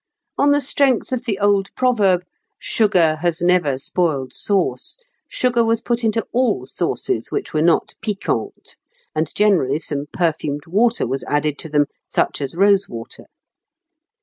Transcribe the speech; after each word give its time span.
On 0.35 0.49
the 0.49 0.61
strength 0.61 1.11
of 1.11 1.25
the 1.25 1.37
old 1.37 1.69
proverb, 1.75 2.23
"Sugar 2.57 3.17
has 3.17 3.39
never 3.39 3.77
spoiled 3.77 4.33
sauce," 4.33 4.97
sugar 5.29 5.63
was 5.63 5.79
put 5.79 6.03
into 6.03 6.25
all 6.33 6.65
sauces 6.65 7.29
which 7.29 7.53
were 7.53 7.61
not 7.61 7.93
piquantes, 8.01 8.77
and 9.13 9.31
generally 9.35 9.77
some 9.77 10.07
perfumed 10.11 10.65
water 10.65 11.05
was 11.05 11.23
added 11.25 11.59
to 11.59 11.69
them, 11.69 11.85
such 12.07 12.41
as 12.41 12.55
rose 12.55 12.89
water. 12.89 13.25